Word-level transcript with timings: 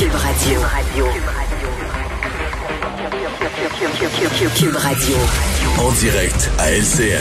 Cube 0.00 0.14
Radio. 0.14 0.60
Cube 4.56 4.76
Radio. 4.76 5.16
En 5.78 5.92
direct 5.92 6.50
à 6.56 6.72
LCN. 6.72 7.20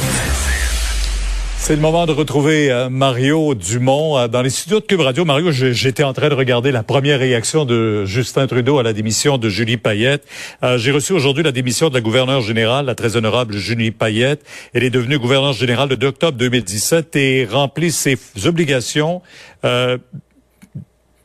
C'est 1.57 1.75
le 1.75 1.81
moment 1.81 2.05
de 2.05 2.13
retrouver 2.13 2.71
euh, 2.71 2.87
Mario 2.87 3.53
Dumont 3.53 4.17
euh, 4.17 4.27
dans 4.29 4.41
les 4.41 4.49
studios 4.49 4.79
de 4.79 4.85
Cube 4.85 5.01
Radio. 5.01 5.25
Mario, 5.25 5.51
j'étais 5.51 6.03
en 6.03 6.13
train 6.13 6.29
de 6.29 6.35
regarder 6.35 6.71
la 6.71 6.83
première 6.83 7.19
réaction 7.19 7.65
de 7.65 8.05
Justin 8.05 8.47
Trudeau 8.47 8.79
à 8.79 8.83
la 8.83 8.93
démission 8.93 9.37
de 9.37 9.49
Julie 9.49 9.75
Payette. 9.75 10.25
Euh, 10.63 10.77
J'ai 10.77 10.91
reçu 10.91 11.11
aujourd'hui 11.11 11.43
la 11.43 11.51
démission 11.51 11.89
de 11.89 11.95
la 11.95 12.01
gouverneure 12.01 12.39
générale, 12.39 12.85
la 12.85 12.95
très 12.95 13.17
honorable 13.17 13.57
Julie 13.57 13.91
Payette. 13.91 14.45
Elle 14.73 14.85
est 14.85 14.89
devenue 14.89 15.19
gouverneure 15.19 15.51
générale 15.51 15.89
de 15.89 16.07
octobre 16.07 16.37
2017 16.37 17.13
et 17.17 17.45
remplit 17.45 17.91
ses 17.91 18.17
obligations. 18.45 19.21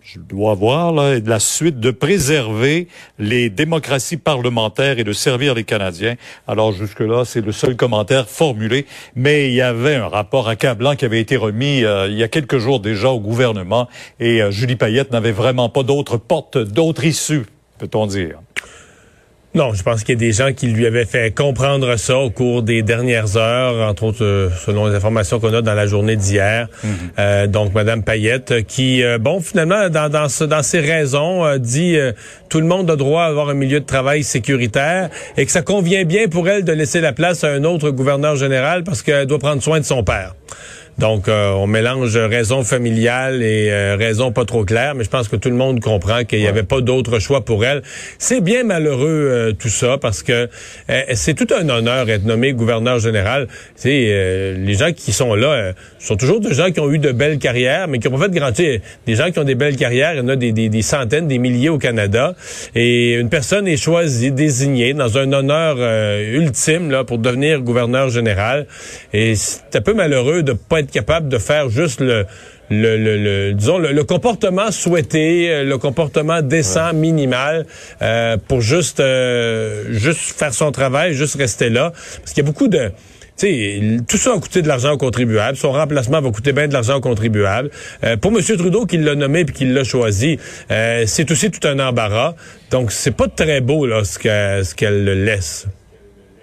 Je 0.07 0.19
dois 0.19 0.53
avoir 0.53 0.93
là, 0.93 1.19
la 1.19 1.41
suite 1.41 1.81
de 1.81 1.91
préserver 1.91 2.89
les 3.19 3.49
démocraties 3.49 4.19
parlementaires 4.19 4.99
et 4.99 5.05
de 5.05 5.15
servir 5.15 5.55
les 5.55 5.65
Canadiens. 5.65 6.17
Alors 6.47 6.73
jusque-là, 6.73 7.25
c'est 7.25 7.41
le 7.41 7.53
seul 7.53 7.75
commentaire 7.75 8.29
formulé, 8.29 8.85
mais 9.17 9.49
il 9.49 9.55
y 9.55 9.63
avait 9.63 9.95
un 9.95 10.09
rapport 10.09 10.47
accablant 10.51 10.95
qui 10.95 11.07
avait 11.07 11.21
été 11.21 11.39
remis 11.39 11.85
euh, 11.85 12.07
il 12.11 12.19
y 12.19 12.23
a 12.23 12.29
quelques 12.29 12.59
jours 12.59 12.81
déjà 12.81 13.09
au 13.09 13.19
gouvernement 13.19 13.89
et 14.21 14.43
euh, 14.43 14.51
Julie 14.51 14.77
Payette 14.77 15.11
n'avait 15.11 15.33
vraiment 15.33 15.71
pas 15.71 15.83
d'autre 15.83 16.19
porte, 16.19 16.59
d'autre 16.59 17.03
issue, 17.07 17.47
peut-on 17.79 18.07
dire. 18.07 18.41
Non, 19.57 19.73
je 19.73 19.85
pense 19.85 20.03
qu'il 20.03 20.15
y 20.15 20.17
a 20.17 20.19
des 20.19 20.33
gens 20.33 20.53
qui 20.53 20.67
lui 20.67 20.85
avaient 20.85 21.05
fait 21.05 21.33
comprendre 21.33 21.97
ça 21.97 22.19
au 22.19 22.29
cours 22.29 22.65
des 22.65 22.83
dernières 22.83 23.37
heures, 23.37 23.89
entre 23.89 24.03
autres 24.03 24.25
euh, 24.25 24.51
selon 24.67 24.89
les 24.89 24.97
informations 24.97 25.39
qu'on 25.39 25.55
a 25.55 25.63
dans 25.63 25.75
la 25.75 25.87
journée 25.87 26.17
d'hier. 26.17 26.67
Euh, 27.21 27.47
donc, 27.47 27.73
Madame 27.73 28.03
Payette, 28.03 28.67
qui, 28.67 29.05
euh, 29.05 29.19
bon, 29.19 29.41
finalement, 29.41 29.89
dans, 29.91 30.09
dans, 30.09 30.29
ce- 30.29 30.43
dans 30.43 30.65
ses 30.65 30.81
raisons, 30.81 31.57
dit 31.59 31.97
euh, 31.97 32.11
tout 32.49 32.59
le 32.61 32.67
monde 32.67 32.91
a 32.91 32.97
droit 32.97 33.23
à 33.23 33.27
avoir 33.27 33.49
un 33.49 33.55
milieu 33.55 33.79
de 33.79 33.87
travail 33.87 34.25
sécuritaire 34.25 35.09
et 35.37 35.47
que 35.47 35.53
ça 35.53 35.63
convient 35.63 36.05
bien 36.05 36.27
pour 36.27 36.49
elle 36.49 36.65
de 36.65 36.73
laisser 36.73 37.01
la 37.01 37.13
place 37.13 37.45
à 37.45 37.53
un 37.53 37.63
autre 37.63 37.91
gouverneur 37.91 38.35
général 38.35 38.83
parce 38.83 39.03
qu'elle 39.03 39.27
doit 39.29 39.39
prendre 39.39 39.63
soin 39.63 39.79
de 39.79 39.85
son 39.85 40.03
père. 40.03 40.35
Donc, 40.99 41.29
euh, 41.29 41.51
on 41.53 41.67
mélange 41.67 42.17
raison 42.17 42.63
familiale 42.63 43.43
et 43.43 43.69
euh, 43.71 43.97
raison 43.97 44.31
pas 44.31 44.45
trop 44.45 44.65
claire, 44.65 44.95
mais 44.95 45.03
je 45.05 45.11
pense 45.11 45.29
que 45.29 45.37
tout 45.37 45.49
le 45.49 45.57
monde 45.57 45.81
comprend 45.81 46.25
qu'il 46.25 46.39
n'y 46.39 46.47
avait 46.47 46.63
pas 46.63 46.81
d'autre 46.81 47.19
choix 47.19 47.45
pour 47.45 47.65
elle. 47.65 47.83
C'est 48.19 48.41
bien 48.41 48.63
malheureux 48.63 49.09
euh, 49.09 49.53
tout 49.53 49.69
ça 49.69 49.99
parce 49.99 50.23
que 50.23 50.49
euh, 50.91 51.03
c'est 51.15 51.35
tout 51.35 51.53
un 51.55 51.69
honneur 51.69 52.07
d'être 52.07 52.25
nommé 52.25 52.53
gouverneur 52.53 52.99
général. 53.01 53.49
C'est 53.75 54.07
euh, 54.09 54.55
les 54.57 54.75
gens 54.75 54.93
qui 54.93 55.13
sont 55.13 55.35
là 55.35 55.49
euh, 55.49 55.73
sont 55.99 56.17
toujours 56.17 56.41
des 56.41 56.55
gens 56.55 56.71
qui 56.71 56.81
ont 56.81 56.91
eu 56.93 56.99
de 56.99 57.11
belles 57.13 57.39
carrières, 57.39 57.89
mais 57.89 57.99
qui 57.99 58.09
ont 58.09 58.13
pas 58.13 58.25
fait 58.25 58.29
de 58.31 58.39
grand. 58.39 58.53
tu 58.53 58.63
sais, 58.63 58.81
Des 59.07 59.17
gens 59.17 59.31
qui 59.31 59.39
ont 59.39 59.45
des 59.45 59.55
belles 59.55 59.77
carrières, 59.77 60.15
il 60.15 60.19
y 60.19 60.21
en 60.21 60.29
a 60.29 60.37
des, 60.37 60.53
des, 60.53 60.69
des 60.69 60.83
centaines, 60.83 61.27
des 61.27 61.39
milliers 61.39 61.71
au 61.71 61.79
Canada, 61.79 62.35
et 62.75 63.15
une 63.15 63.31
personne 63.31 63.67
est 63.67 63.77
choisie, 63.77 64.31
désignée 64.31 64.95
dans 64.95 65.19
un 65.19 65.33
honneur 65.33 65.77
euh, 65.79 66.37
ultime 66.37 66.91
là 66.91 67.05
pour 67.05 67.19
devenir 67.19 67.61
gouverneur 67.61 68.11
général. 68.11 68.67
Et 69.13 69.35
c'est 69.35 69.75
un 69.75 69.81
peu 69.81 69.95
malheureux 69.95 70.43
de 70.43 70.53
pas 70.53 70.81
être 70.81 70.84
capable 70.91 71.29
de 71.29 71.39
faire 71.39 71.69
juste 71.69 72.01
le 72.01 72.27
le, 72.71 72.97
le, 72.97 73.19
le- 73.19 73.53
disons 73.53 73.77
le, 73.79 73.93
le 73.93 74.05
comportement 74.05 74.71
souhaité, 74.71 75.51
euh, 75.51 75.65
le 75.65 75.77
comportement 75.77 76.41
décent 76.41 76.95
minimal 76.95 77.67
euh, 78.01 78.39
pour 78.49 78.63
juste 78.63 79.01
euh, 79.01 79.85
juste 79.91 80.39
faire 80.39 80.55
son 80.55 80.73
travail, 80.73 81.13
juste 81.13 81.37
rester 81.37 81.69
là, 81.69 81.93
parce 82.21 82.33
qu'il 82.33 82.43
y 82.43 82.47
a 82.47 82.51
beaucoup 82.51 82.69
de 82.69 82.91
tu 83.37 83.49
sais, 83.49 83.81
tout 84.07 84.17
ça 84.17 84.31
a 84.33 84.39
coûté 84.39 84.63
de 84.63 84.69
l'argent 84.69 84.93
aux 84.93 84.97
contribuables. 84.97 85.57
Son 85.57 85.73
remplacement 85.73 86.21
va 86.21 86.31
coûter 86.31 86.53
bien 86.53 86.69
de 86.69 86.73
l'argent 86.73 86.99
aux 86.99 87.01
contribuables. 87.01 87.69
Euh, 88.05 88.17
pour 88.17 88.31
M. 88.31 88.41
Trudeau, 88.41 88.87
qui 88.87 88.97
l'a 88.97 89.17
nommé 89.17 89.45
puis 89.45 89.53
qui 89.57 89.65
l'a 89.65 89.83
choisi, 89.83 90.39
euh, 90.71 91.03
c'est 91.09 91.29
aussi 91.33 91.51
tout 91.51 91.67
un 91.67 91.81
embarras. 91.81 92.37
Donc, 92.71 92.93
c'est 92.93 93.11
pas 93.11 93.27
très 93.27 93.61
beau 93.61 93.87
là 93.87 94.05
ce 94.05 94.21
qu'elle 94.21 94.65
ce 94.65 94.77
qu'elle 94.77 95.05
le 95.05 95.15
laisse. 95.15 95.67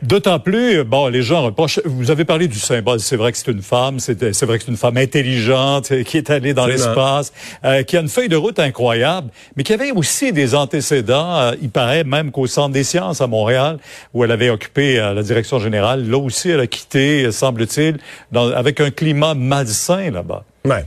D'autant 0.02 0.40
plus, 0.40 0.84
bon, 0.84 1.08
les 1.08 1.22
gens 1.22 1.44
reprochent. 1.44 1.80
Vous 1.86 2.10
avez 2.10 2.26
parlé 2.26 2.48
du 2.48 2.58
symbole. 2.58 3.00
C'est 3.00 3.16
vrai 3.18 3.32
que 3.32 3.38
c'est 3.38 3.52
une 3.52 3.62
femme. 3.62 4.00
C'est 4.00 4.34
c'est 4.34 4.46
vrai 4.46 4.58
que 4.58 4.64
c'est 4.66 4.72
une 4.72 4.78
femme 4.78 4.98
intelligente 4.98 5.92
euh, 5.92 6.04
qui 6.04 6.18
est 6.18 6.30
allée 6.30 6.54
dans 6.54 6.66
l'espace, 6.72 7.32
euh, 7.64 7.84
qui 7.84 7.98
a 7.98 8.02
une 8.02 8.08
feuille 8.10 8.30
de 8.30 8.36
route 8.36 8.58
incroyable, 8.60 9.30
mais 9.56 9.64
qui 9.64 9.74
avait 9.74 9.92
aussi 9.92 10.34
des 10.34 10.56
antécédents. 10.56 11.36
euh, 11.38 11.52
il 11.62 11.70
paraît 11.70 12.04
même 12.04 12.32
qu'au 12.32 12.48
Centre 12.48 12.74
des 12.74 12.84
sciences 12.84 13.22
à 13.22 13.28
Montréal, 13.28 13.78
où 14.14 14.24
elle 14.24 14.32
avait 14.32 14.50
occupé 14.50 15.00
euh, 15.00 15.14
la 15.14 15.22
direction 15.24 15.60
générale, 15.60 16.10
là 16.10 16.18
aussi, 16.18 16.50
elle 16.50 16.60
a 16.62 16.68
quitté, 16.68 17.32
semble-t-il, 17.32 17.98
dans- 18.32 18.52
avec 18.52 18.80
un 18.82 18.90
climat 18.92 19.34
malsain 19.36 20.10
là-bas. 20.12 20.44
Ouais. 20.64 20.86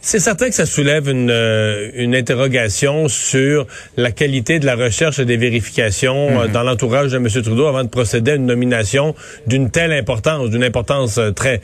C'est 0.00 0.18
certain 0.18 0.48
que 0.48 0.54
ça 0.54 0.64
soulève 0.64 1.10
une, 1.10 1.30
euh, 1.30 1.90
une 1.94 2.14
interrogation 2.14 3.08
sur 3.08 3.66
la 3.98 4.12
qualité 4.12 4.58
de 4.58 4.64
la 4.64 4.74
recherche 4.74 5.18
et 5.18 5.26
des 5.26 5.36
vérifications 5.36 6.40
euh, 6.40 6.48
dans 6.48 6.62
l'entourage 6.62 7.12
de 7.12 7.18
M. 7.18 7.28
Trudeau 7.28 7.66
avant 7.66 7.84
de 7.84 7.90
procéder 7.90 8.32
à 8.32 8.34
une 8.36 8.46
nomination 8.46 9.14
d'une 9.46 9.70
telle 9.70 9.92
importance, 9.92 10.48
d'une 10.48 10.64
importance 10.64 11.18
euh, 11.18 11.32
très 11.32 11.60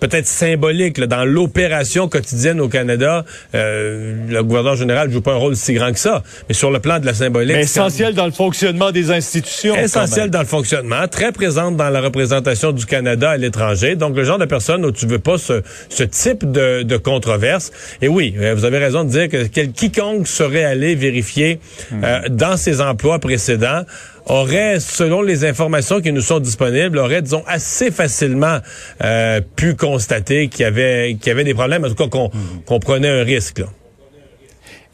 peut-être 0.00 0.26
symbolique 0.26 0.98
là, 0.98 1.06
dans 1.06 1.24
l'opération 1.24 2.08
quotidienne 2.08 2.60
au 2.60 2.68
Canada. 2.68 3.24
Euh, 3.54 4.14
le 4.28 4.42
gouverneur 4.42 4.76
général 4.76 5.10
joue 5.10 5.20
pas 5.20 5.32
un 5.32 5.36
rôle 5.36 5.56
si 5.56 5.74
grand 5.74 5.92
que 5.92 5.98
ça, 5.98 6.22
mais 6.48 6.54
sur 6.54 6.70
le 6.70 6.78
plan 6.78 6.98
de 7.00 7.06
la 7.06 7.14
symbolique, 7.14 7.56
Mais 7.56 7.64
c'est 7.66 7.80
quand- 7.80 7.86
essentiel 7.86 8.14
dans 8.14 8.26
le 8.26 8.32
fonctionnement 8.32 8.90
des 8.92 9.10
institutions. 9.10 9.74
même. 9.74 10.30
dans 10.30 10.40
le 10.40 10.46
fonctionnement, 10.46 11.06
très 11.08 11.32
présente 11.32 11.76
dans 11.76 11.90
la 11.90 12.00
représentation 12.00 12.72
du 12.72 12.86
Canada 12.86 13.30
à 13.30 13.36
l'étranger. 13.36 13.96
Donc, 13.96 14.16
le 14.16 14.24
genre 14.24 14.38
de 14.38 14.44
personne 14.44 14.84
où 14.84 14.92
tu 14.92 15.06
veux 15.06 15.18
pas 15.18 15.38
ce, 15.38 15.62
ce 15.88 16.02
type 16.04 16.50
de, 16.50 16.82
de 16.82 16.96
controverse. 16.96 17.70
Et 18.02 18.08
oui, 18.08 18.34
euh, 18.38 18.54
vous 18.54 18.64
avez 18.64 18.78
raison 18.78 19.04
de 19.04 19.10
dire 19.10 19.28
que 19.28 19.46
quel, 19.46 19.72
quiconque 19.72 20.26
serait 20.28 20.64
allé 20.64 20.94
vérifier 20.94 21.60
euh, 21.92 22.20
dans 22.30 22.56
ses 22.56 22.80
emplois 22.80 23.18
précédents 23.18 23.82
aurait, 24.28 24.80
selon 24.80 25.22
les 25.22 25.44
informations 25.44 26.00
qui 26.00 26.12
nous 26.12 26.20
sont 26.20 26.40
disponibles, 26.40 26.98
aurait, 26.98 27.22
disons, 27.22 27.42
assez 27.46 27.90
facilement 27.90 28.58
euh, 29.02 29.40
pu 29.56 29.74
constater 29.74 30.48
qu'il 30.48 30.62
y 30.62 30.64
avait, 30.64 31.12
y 31.12 31.30
avait 31.30 31.44
des 31.44 31.54
problèmes, 31.54 31.84
en 31.84 31.88
tout 31.88 31.94
cas 31.94 32.08
qu'on 32.08 32.30
qu'on 32.66 32.80
prenait 32.80 33.08
un 33.08 33.24
risque. 33.24 33.58
Là. 33.58 33.66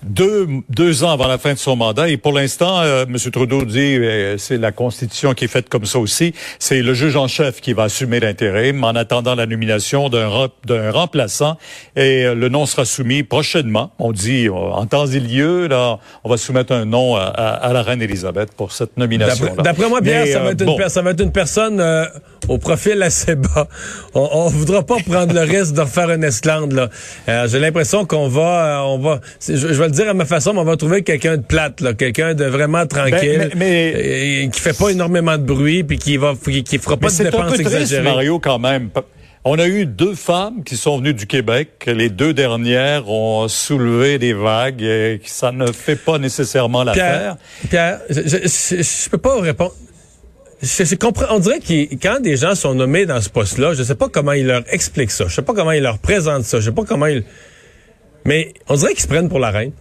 Deux, 0.04 0.46
deux 0.68 1.04
ans 1.04 1.10
avant 1.10 1.26
la 1.26 1.38
fin 1.38 1.52
de 1.54 1.58
son 1.58 1.76
mandat. 1.76 2.08
Et 2.08 2.16
pour 2.16 2.32
l'instant, 2.32 2.80
euh, 2.80 3.04
M. 3.08 3.16
Trudeau 3.32 3.64
dit, 3.64 3.96
euh, 3.96 4.36
c'est 4.38 4.58
la 4.58 4.72
Constitution 4.72 5.34
qui 5.34 5.46
est 5.46 5.48
faite 5.48 5.68
comme 5.68 5.84
ça 5.86 5.98
aussi, 5.98 6.34
c'est 6.58 6.82
le 6.82 6.94
juge 6.94 7.16
en 7.16 7.26
chef 7.28 7.60
qui 7.60 7.72
va 7.72 7.84
assumer 7.84 8.20
l'intérim 8.20 8.84
en 8.84 8.90
attendant 8.90 9.34
la 9.34 9.46
nomination 9.46 10.08
d'un 10.08 10.48
d'un 10.66 10.90
remplaçant. 10.90 11.56
Et 11.96 12.24
euh, 12.24 12.34
le 12.34 12.48
nom 12.48 12.66
sera 12.66 12.84
soumis 12.84 13.22
prochainement. 13.22 13.92
On 13.98 14.12
dit, 14.12 14.46
euh, 14.48 14.52
en 14.52 14.86
temps 14.86 15.06
et 15.06 15.20
lieu, 15.20 15.66
là, 15.68 15.98
on 16.22 16.28
va 16.30 16.36
soumettre 16.36 16.72
un 16.72 16.84
nom 16.84 17.16
à, 17.16 17.22
à- 17.22 17.54
à 17.68 17.72
la 17.72 17.82
reine 17.82 18.02
Élisabeth 18.02 18.52
pour 18.54 18.72
cette 18.72 18.96
nomination. 18.96 19.46
D'après 19.62 19.88
moi, 19.88 20.00
Pierre, 20.02 20.26
ça, 20.26 20.40
va 20.40 20.50
être 20.52 20.60
une, 20.62 20.76
per- 20.76 20.88
ça 20.88 21.02
va 21.02 21.10
être 21.10 21.20
une 21.22 21.32
personne 21.32 21.80
euh, 21.80 22.04
au 22.48 22.58
profil 22.58 23.02
assez 23.02 23.34
bas. 23.36 23.68
On, 24.14 24.28
on 24.32 24.48
voudra 24.48 24.82
pas 24.82 24.96
prendre 25.06 25.32
le 25.32 25.40
risque 25.40 25.74
de 25.74 25.80
refaire 25.80 26.10
une. 26.10 26.24
Euh, 27.28 27.48
J'ai 27.48 27.58
l'impression 27.58 28.04
qu'on 28.04 28.28
va, 28.28 28.80
euh, 28.80 28.84
on 28.86 28.98
va, 28.98 29.20
je, 29.46 29.56
je 29.56 29.66
vais 29.66 29.86
le 29.86 29.92
dire 29.94 30.08
à 30.08 30.14
ma 30.14 30.24
façon, 30.26 30.52
mais 30.52 30.60
on 30.60 30.64
va 30.64 30.76
trouver 30.76 31.02
quelqu'un 31.02 31.36
de 31.38 31.42
plate, 31.42 31.80
là, 31.80 31.94
quelqu'un 31.94 32.34
de 32.34 32.44
vraiment 32.44 32.86
tranquille, 32.86 33.38
Ben, 33.38 33.50
mais- 33.56 33.92
mais- 34.44 34.50
qui 34.52 34.60
fait 34.60 34.76
pas 34.76 34.90
énormément 34.90 35.38
de 35.38 35.42
bruit, 35.44 35.82
puis 35.84 35.98
qui 35.98 36.16
va, 36.16 36.34
qui, 36.42 36.62
qui 36.62 36.78
fera 36.78 36.96
pas 36.96 37.08
de 37.08 37.14
un 37.20 37.24
dépenses 37.24 37.46
triste, 37.54 37.60
exagérées. 37.60 38.02
Mario, 38.04 38.38
quand 38.38 38.58
même. 38.58 38.90
On 39.46 39.58
a 39.58 39.66
eu 39.66 39.84
deux 39.84 40.14
femmes 40.14 40.64
qui 40.64 40.76
sont 40.76 40.98
venues 40.98 41.12
du 41.12 41.26
Québec. 41.26 41.84
Les 41.86 42.08
deux 42.08 42.32
dernières 42.32 43.08
ont 43.10 43.46
soulevé 43.48 44.18
des 44.18 44.32
vagues 44.32 44.80
et 44.82 45.20
ça 45.26 45.52
ne 45.52 45.70
fait 45.70 45.96
pas 45.96 46.18
nécessairement 46.18 46.82
l'affaire. 46.82 47.36
Pierre, 47.68 47.68
Pierre, 47.68 48.00
je, 48.08 48.20
je, 48.22 48.76
je- 48.78 48.82
je 48.82 49.10
peux 49.10 49.18
pas 49.18 49.38
répondre. 49.40 49.74
Je, 50.62 50.84
je 50.84 50.94
comprends. 50.94 51.26
On 51.28 51.40
dirait 51.40 51.60
que 51.60 51.94
quand 51.96 52.20
des 52.22 52.38
gens 52.38 52.54
sont 52.54 52.74
nommés 52.74 53.04
dans 53.04 53.20
ce 53.20 53.28
poste-là, 53.28 53.74
je 53.74 53.82
sais 53.82 53.94
pas 53.96 54.08
comment 54.08 54.32
ils 54.32 54.46
leur 54.46 54.62
expliquent 54.72 55.10
ça. 55.10 55.26
Je 55.28 55.34
sais 55.34 55.42
pas 55.42 55.52
comment 55.52 55.72
ils 55.72 55.82
leur 55.82 55.98
présentent 55.98 56.44
ça. 56.44 56.58
Je 56.60 56.64
sais 56.64 56.72
pas 56.74 56.84
comment 56.84 57.04
ils. 57.06 57.22
Mais 58.24 58.54
on 58.70 58.76
dirait 58.76 58.92
qu'ils 58.92 59.02
se 59.02 59.08
prennent 59.08 59.28
pour 59.28 59.40
la 59.40 59.50
reine. 59.50 59.72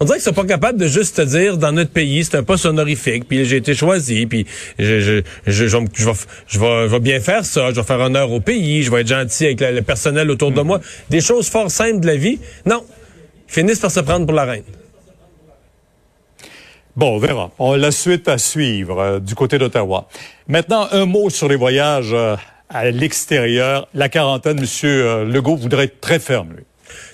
On 0.00 0.04
dirait 0.04 0.18
qu'ils 0.18 0.24
sont 0.24 0.32
pas 0.32 0.44
capables 0.44 0.78
de 0.78 0.88
juste 0.88 1.16
te 1.16 1.22
dire 1.22 1.58
dans 1.58 1.70
notre 1.70 1.90
pays 1.90 2.24
c'est 2.24 2.36
un 2.36 2.42
poste 2.42 2.66
honorifique 2.66 3.28
puis 3.28 3.44
j'ai 3.44 3.56
été 3.56 3.74
choisi 3.74 4.26
puis 4.26 4.46
je 4.78 5.00
je 5.00 5.22
je, 5.46 5.66
je, 5.68 5.76
vais, 5.76 5.86
je 6.48 6.58
vais 6.58 6.66
je 6.86 6.90
vais 6.90 7.00
bien 7.00 7.20
faire 7.20 7.44
ça 7.44 7.70
je 7.70 7.76
vais 7.76 7.86
faire 7.86 8.00
honneur 8.00 8.32
au 8.32 8.40
pays 8.40 8.82
je 8.82 8.90
vais 8.90 9.02
être 9.02 9.08
gentil 9.08 9.46
avec 9.46 9.60
le, 9.60 9.80
personnel 9.82 10.28
autour 10.30 10.50
de 10.50 10.60
moi 10.60 10.80
des 11.08 11.20
choses 11.20 11.48
fort 11.48 11.70
simples 11.70 12.00
de 12.00 12.06
la 12.08 12.16
vie? 12.16 12.40
Non 12.66 12.84
finissent 13.52 13.80
par 13.80 13.90
se 13.90 14.00
prendre 14.00 14.26
pour 14.26 14.34
la 14.34 14.44
reine. 14.44 14.64
Bon, 16.96 17.16
on 17.16 17.18
verra. 17.18 17.50
On 17.58 17.72
a 17.72 17.76
la 17.76 17.90
suite 17.90 18.28
à 18.28 18.38
suivre 18.38 18.98
euh, 18.98 19.20
du 19.20 19.34
côté 19.34 19.58
d'Ottawa. 19.58 20.08
Maintenant, 20.48 20.88
un 20.90 21.06
mot 21.06 21.30
sur 21.30 21.48
les 21.48 21.56
voyages 21.56 22.12
euh, 22.12 22.36
à 22.68 22.90
l'extérieur. 22.90 23.88
La 23.94 24.08
quarantaine, 24.08 24.60
Monsieur 24.60 25.06
euh, 25.06 25.24
Legault 25.24 25.56
voudrait 25.56 25.84
être 25.84 26.00
très 26.00 26.18
ferme, 26.18 26.52
lui 26.56 26.64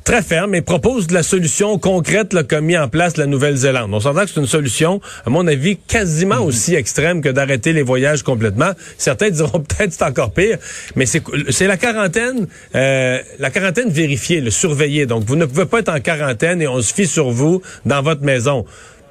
très 0.04 0.22
ferme 0.22 0.54
et 0.54 0.62
propose 0.62 1.06
de 1.06 1.14
la 1.14 1.22
solution 1.22 1.78
concrète 1.78 2.46
qu'a 2.46 2.60
mis 2.60 2.76
en 2.76 2.88
place 2.88 3.16
la 3.16 3.26
Nouvelle-Zélande. 3.26 3.90
On 3.92 4.00
s'entend 4.00 4.22
que 4.22 4.30
c'est 4.30 4.40
une 4.40 4.46
solution, 4.46 5.00
à 5.26 5.30
mon 5.30 5.46
avis, 5.46 5.76
quasiment 5.76 6.40
aussi 6.40 6.74
extrême 6.74 7.20
que 7.20 7.28
d'arrêter 7.28 7.72
les 7.72 7.82
voyages 7.82 8.22
complètement. 8.22 8.72
Certains 8.96 9.30
diront 9.30 9.60
peut-être 9.60 9.92
c'est 9.92 10.04
encore 10.04 10.32
pire, 10.32 10.58
mais 10.96 11.06
c'est 11.06 11.66
la 11.66 11.76
quarantaine, 11.76 12.46
euh, 12.74 13.18
la 13.38 13.50
quarantaine 13.50 13.90
vérifiée, 13.90 14.40
le 14.40 14.50
surveillé. 14.50 15.06
Donc, 15.06 15.24
vous 15.24 15.36
ne 15.36 15.44
pouvez 15.44 15.66
pas 15.66 15.80
être 15.80 15.90
en 15.90 16.00
quarantaine 16.00 16.62
et 16.62 16.68
on 16.68 16.80
se 16.80 16.92
fie 16.92 17.06
sur 17.06 17.30
vous 17.30 17.62
dans 17.84 18.02
votre 18.02 18.22
maison 18.22 18.64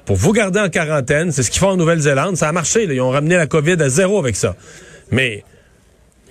pour 0.04 0.16
vous 0.16 0.32
garder 0.32 0.58
en 0.58 0.70
quarantaine. 0.70 1.32
C'est 1.32 1.42
ce 1.42 1.50
qu'ils 1.50 1.60
font 1.60 1.68
en 1.68 1.76
Nouvelle-Zélande. 1.76 2.36
Ça 2.36 2.48
a 2.48 2.52
marché. 2.52 2.84
Ils 2.84 3.00
ont 3.00 3.10
ramené 3.10 3.36
la 3.36 3.46
COVID 3.46 3.76
à 3.80 3.88
zéro 3.88 4.18
avec 4.18 4.36
ça. 4.36 4.56
Mais 5.10 5.44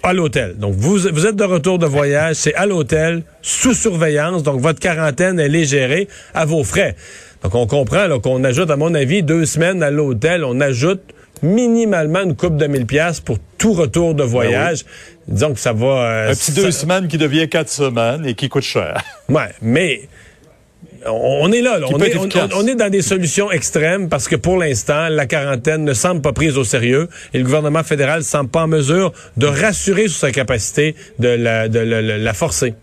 à 0.07 0.13
l'hôtel. 0.13 0.55
Donc, 0.57 0.73
vous, 0.75 0.97
vous 0.97 1.25
êtes 1.25 1.35
de 1.35 1.43
retour 1.43 1.79
de 1.79 1.85
voyage, 1.85 2.37
c'est 2.37 2.55
à 2.55 2.65
l'hôtel, 2.65 3.23
sous 3.41 3.73
surveillance. 3.73 4.43
Donc, 4.43 4.61
votre 4.61 4.79
quarantaine, 4.79 5.39
elle 5.39 5.55
est 5.55 5.65
gérée 5.65 6.07
à 6.33 6.45
vos 6.45 6.63
frais. 6.63 6.95
Donc, 7.43 7.53
on 7.55 7.67
comprend 7.67 8.19
qu'on 8.19 8.43
ajoute, 8.43 8.71
à 8.71 8.77
mon 8.77 8.93
avis, 8.93 9.21
deux 9.23 9.45
semaines 9.45 9.83
à 9.83 9.91
l'hôtel. 9.91 10.43
On 10.43 10.59
ajoute 10.61 11.01
minimalement 11.43 12.21
une 12.21 12.35
coupe 12.35 12.57
de 12.57 12.65
1000 12.67 12.85
pièces 12.85 13.19
pour 13.19 13.37
tout 13.57 13.73
retour 13.73 14.15
de 14.15 14.23
voyage. 14.23 14.83
Ben 15.27 15.33
Disons 15.35 15.53
que 15.53 15.59
ça 15.59 15.73
va... 15.73 15.85
Euh, 15.85 16.31
Un 16.31 16.33
petit 16.35 16.51
deux 16.53 16.71
semaines 16.71 17.07
qui 17.07 17.17
devient 17.17 17.47
quatre 17.49 17.69
semaines 17.69 18.25
et 18.25 18.33
qui 18.33 18.49
coûte 18.49 18.63
cher. 18.63 19.01
Ouais, 19.29 19.49
mais 19.61 20.01
on 21.09 21.51
est 21.51 21.61
là, 21.61 21.79
On, 21.89 22.67
est, 22.67 22.75
dans 22.75 22.89
des 22.89 23.01
solutions 23.01 23.51
extrêmes 23.51 24.09
parce 24.09 24.27
que 24.27 24.35
pour 24.35 24.57
l'instant, 24.57 25.09
la 25.09 25.25
quarantaine 25.25 25.83
ne 25.83 25.93
semble 25.93 26.21
pas 26.21 26.33
prise 26.33 26.57
au 26.57 26.63
sérieux 26.63 27.09
et 27.33 27.37
le 27.39 27.43
gouvernement 27.43 27.83
fédéral 27.83 28.19
ne 28.19 28.23
semble 28.23 28.49
pas 28.49 28.63
en 28.63 28.67
mesure 28.67 29.13
de 29.37 29.47
rassurer 29.47 30.07
sur 30.07 30.19
sa 30.19 30.31
capacité 30.31 30.95
de 31.19 31.29
la, 31.29 31.69
de 31.69 31.79
la, 31.79 32.33
forcer. 32.33 32.73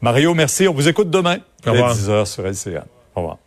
Mario, 0.00 0.34
merci. 0.34 0.68
On 0.68 0.74
vous 0.74 0.88
écoute 0.88 1.10
demain. 1.10 1.38
À 1.64 1.72
10h 1.72 2.26
sur 2.26 2.42
LCA. 2.44 2.84
Au 3.14 3.20
revoir. 3.20 3.38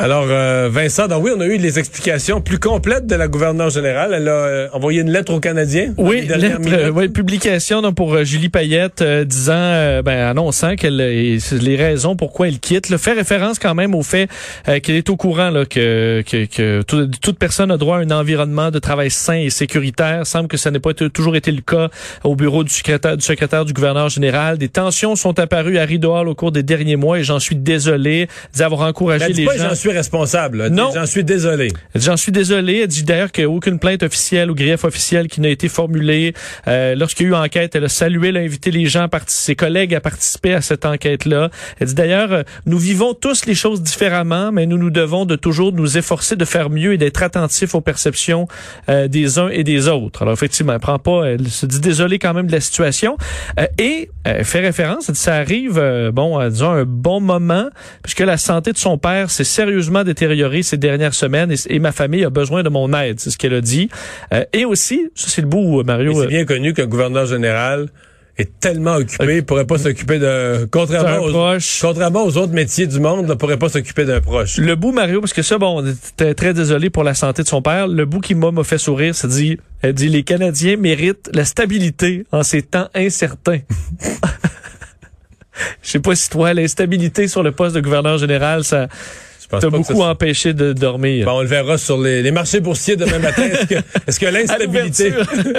Alors, 0.00 0.28
euh, 0.30 0.70
Vincent, 0.72 1.08
donc 1.08 1.24
oui, 1.24 1.30
on 1.36 1.40
a 1.42 1.44
eu 1.44 1.58
les 1.58 1.78
explications 1.78 2.40
plus 2.40 2.58
complètes 2.58 3.06
de 3.06 3.14
la 3.14 3.28
gouverneure 3.28 3.68
générale. 3.68 4.14
Elle 4.14 4.28
a 4.28 4.32
euh, 4.32 4.68
envoyé 4.72 5.02
une 5.02 5.10
lettre 5.10 5.30
aux 5.34 5.40
Canadiens. 5.40 5.92
Oui, 5.98 6.22
lettre, 6.22 6.58
euh, 6.68 6.88
oui, 6.88 7.10
publication 7.10 7.82
donc, 7.82 7.96
pour 7.96 8.24
Julie 8.24 8.48
Payette 8.48 9.02
disant, 9.02 10.00
ben, 10.02 10.26
annonçant 10.26 10.74
qu'elle 10.76 10.96
les 10.96 11.76
raisons 11.76 12.16
pourquoi 12.16 12.48
elle 12.48 12.60
quitte. 12.60 12.88
Le 12.88 12.96
fait 12.96 13.12
référence 13.12 13.58
quand 13.58 13.74
même 13.74 13.94
au 13.94 14.02
fait 14.02 14.30
qu'elle 14.64 14.96
est 14.96 15.10
au 15.10 15.16
courant 15.16 15.50
là, 15.50 15.66
que, 15.66 16.24
que, 16.26 16.46
que 16.46 16.80
toute 17.20 17.38
personne 17.38 17.70
a 17.70 17.76
droit 17.76 17.98
à 17.98 18.00
un 18.00 18.10
environnement 18.10 18.70
de 18.70 18.78
travail 18.78 19.10
sain 19.10 19.34
et 19.34 19.50
sécuritaire. 19.50 20.26
Semble 20.26 20.48
que 20.48 20.56
ça 20.56 20.70
n'a 20.70 20.80
pas 20.80 20.94
toujours 20.94 21.36
été 21.36 21.52
le 21.52 21.60
cas 21.60 21.90
au 22.24 22.36
bureau 22.36 22.64
du 22.64 22.70
secrétaire 22.70 23.18
du, 23.18 23.22
secrétaire 23.22 23.66
du 23.66 23.74
gouverneur 23.74 24.08
général. 24.08 24.56
Des 24.56 24.70
tensions 24.70 25.14
sont 25.14 25.38
apparues 25.38 25.76
à 25.76 25.84
Rideau 25.84 26.16
au 26.16 26.34
cours 26.34 26.52
des 26.52 26.62
derniers 26.62 26.96
mois 26.96 27.18
et 27.18 27.22
j'en 27.22 27.38
suis 27.38 27.56
désolé 27.56 28.28
d'avoir 28.56 28.88
encouragé 28.88 29.34
les 29.34 29.44
gens 29.44 29.74
responsable. 29.92 30.68
Non. 30.68 30.90
J'en 30.94 31.06
suis 31.06 31.24
désolé. 31.24 31.68
J'en 31.94 32.16
suis 32.16 32.32
désolé. 32.32 32.80
Elle 32.82 32.88
dit 32.88 33.04
d'ailleurs 33.04 33.32
qu'il 33.32 33.44
n'y 33.46 33.52
a 33.52 33.54
aucune 33.54 33.78
plainte 33.78 34.02
officielle 34.02 34.50
ou 34.50 34.54
grief 34.54 34.84
officiel 34.84 35.28
qui 35.28 35.40
n'a 35.40 35.48
été 35.48 35.68
formulée. 35.68 36.34
Euh, 36.68 36.94
Lorsqu'il 36.94 37.26
y 37.26 37.28
a 37.28 37.32
eu 37.32 37.34
enquête, 37.34 37.74
elle 37.74 37.84
a 37.84 37.88
salué, 37.88 38.28
elle 38.28 38.36
a 38.36 38.40
invité 38.40 38.70
les 38.70 38.86
gens, 38.86 39.06
ses 39.26 39.54
collègues 39.54 39.94
à 39.94 40.00
participer 40.00 40.54
à 40.54 40.60
cette 40.60 40.84
enquête-là. 40.84 41.50
Elle 41.78 41.86
dit 41.86 41.94
d'ailleurs, 41.94 42.32
euh, 42.32 42.42
nous 42.66 42.78
vivons 42.78 43.14
tous 43.14 43.46
les 43.46 43.54
choses 43.54 43.82
différemment, 43.82 44.52
mais 44.52 44.66
nous 44.66 44.78
nous 44.78 44.90
devons 44.90 45.26
de 45.26 45.36
toujours 45.36 45.72
nous 45.72 45.98
efforcer 45.98 46.36
de 46.36 46.44
faire 46.44 46.70
mieux 46.70 46.94
et 46.94 46.98
d'être 46.98 47.22
attentifs 47.22 47.74
aux 47.74 47.80
perceptions 47.80 48.46
euh, 48.88 49.08
des 49.08 49.38
uns 49.38 49.48
et 49.48 49.64
des 49.64 49.88
autres. 49.88 50.22
Alors 50.22 50.34
effectivement, 50.34 50.72
elle 50.74 50.80
prend 50.80 50.98
pas, 50.98 51.24
elle 51.24 51.48
se 51.48 51.66
dit 51.66 51.80
désolée 51.80 52.18
quand 52.18 52.34
même 52.34 52.46
de 52.46 52.52
la 52.52 52.60
situation. 52.60 53.16
Euh, 53.58 53.66
et 53.78 54.10
elle 54.24 54.44
fait 54.44 54.60
référence, 54.60 55.08
elle 55.08 55.14
dit, 55.14 55.20
ça 55.20 55.34
arrive, 55.34 55.78
euh, 55.78 56.12
bon, 56.12 56.48
disons, 56.48 56.70
un 56.70 56.84
bon 56.84 57.20
moment, 57.20 57.68
puisque 58.02 58.20
la 58.20 58.36
santé 58.36 58.72
de 58.72 58.78
son 58.78 58.98
père 58.98 59.30
s'est 59.30 59.44
sérieusement 59.44 59.79
détérioré 60.04 60.62
ces 60.62 60.76
dernières 60.76 61.14
semaines 61.14 61.54
et, 61.68 61.78
ma 61.78 61.92
famille 61.92 62.24
a 62.24 62.30
besoin 62.30 62.62
de 62.62 62.68
mon 62.68 62.92
aide, 62.92 63.20
c'est 63.20 63.30
ce 63.30 63.38
qu'elle 63.38 63.54
a 63.54 63.60
dit. 63.60 63.88
Euh, 64.34 64.44
et 64.52 64.64
aussi, 64.64 65.08
ça 65.14 65.28
c'est 65.28 65.40
le 65.40 65.48
bout, 65.48 65.82
Mario. 65.82 66.12
C'est 66.14 66.26
euh, 66.26 66.26
bien 66.26 66.44
connu 66.44 66.74
qu'un 66.74 66.86
gouverneur 66.86 67.26
général 67.26 67.88
est 68.40 68.58
tellement 68.58 68.96
occupé, 68.96 69.36
il 69.36 69.44
pourrait 69.44 69.66
pas 69.66 69.78
s'occuper 69.78 70.18
de 70.18 70.66
contrairement 70.70 71.24
aux, 71.24 71.58
contrairement 71.80 72.24
aux 72.24 72.36
autres 72.36 72.52
métiers 72.52 72.86
du 72.86 73.00
monde, 73.00 73.26
ne 73.26 73.34
pourrait 73.34 73.58
pas 73.58 73.68
s'occuper 73.68 74.04
d'un 74.04 74.20
proche. 74.20 74.56
Le 74.58 74.76
bout 74.76 74.92
Mario 74.92 75.20
parce 75.20 75.32
que 75.32 75.42
ça 75.42 75.58
bon, 75.58 75.84
était 75.86 76.34
très 76.34 76.54
désolé 76.54 76.90
pour 76.90 77.04
la 77.04 77.14
santé 77.14 77.42
de 77.42 77.48
son 77.48 77.62
père, 77.62 77.86
le 77.86 78.04
bout 78.06 78.20
qui 78.20 78.34
m'a 78.34 78.50
fait 78.64 78.78
sourire, 78.78 79.14
c'est 79.14 79.28
dit 79.28 79.58
elle 79.82 79.94
dit 79.94 80.08
les 80.08 80.22
Canadiens 80.22 80.76
méritent 80.76 81.30
la 81.32 81.44
stabilité 81.44 82.24
en 82.32 82.42
ces 82.42 82.62
temps 82.62 82.88
incertains. 82.94 83.60
Je 85.82 85.90
sais 85.90 86.00
pas 86.00 86.14
si 86.14 86.30
toi 86.30 86.54
l'instabilité 86.54 87.28
sur 87.28 87.42
le 87.42 87.52
poste 87.52 87.74
de 87.76 87.80
gouverneur 87.80 88.16
général 88.16 88.64
ça 88.64 88.88
T'as 89.50 89.68
beaucoup 89.68 90.02
empêché 90.02 90.52
de 90.52 90.72
dormir. 90.72 91.26
on 91.28 91.40
le 91.40 91.48
verra 91.48 91.76
sur 91.76 91.98
les, 91.98 92.30
marchés 92.30 92.60
boursiers 92.60 92.96
demain 92.96 93.18
matin. 93.18 93.48
Est-ce 94.06 94.20
que, 94.20 94.26
l'instabilité, 94.32 95.12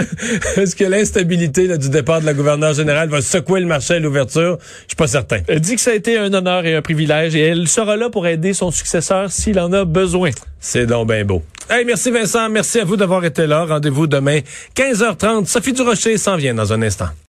est-ce 0.57 0.75
que 0.75 0.85
l'instabilité 0.85 1.77
du 1.77 1.89
départ 1.89 2.21
de 2.21 2.25
la 2.25 2.33
gouverneure 2.33 2.73
générale 2.73 3.09
va 3.09 3.21
secouer 3.21 3.59
le 3.59 3.65
marché 3.65 3.95
à 3.95 3.99
l'ouverture? 3.99 4.57
Je 4.83 4.89
suis 4.89 4.95
pas 4.95 5.07
certain. 5.07 5.39
Elle 5.47 5.59
dit 5.59 5.75
que 5.75 5.81
ça 5.81 5.91
a 5.91 5.95
été 5.95 6.17
un 6.17 6.33
honneur 6.33 6.65
et 6.65 6.75
un 6.75 6.81
privilège 6.81 7.35
et 7.35 7.41
elle 7.41 7.67
sera 7.67 7.97
là 7.97 8.09
pour 8.09 8.27
aider 8.27 8.53
son 8.53 8.71
successeur 8.71 9.31
s'il 9.31 9.59
en 9.59 9.73
a 9.73 9.83
besoin. 9.83 10.31
C'est 10.59 10.85
donc 10.85 11.09
bien 11.09 11.25
beau. 11.25 11.43
Hey, 11.69 11.85
merci 11.85 12.11
Vincent, 12.11 12.49
merci 12.49 12.79
à 12.79 12.85
vous 12.85 12.97
d'avoir 12.97 13.23
été 13.25 13.47
là. 13.47 13.65
Rendez-vous 13.65 14.07
demain 14.07 14.39
15h30. 14.75 15.47
Sophie 15.47 15.73
Durocher 15.73 16.17
s'en 16.17 16.35
vient 16.35 16.53
dans 16.53 16.73
un 16.73 16.81
instant. 16.81 17.09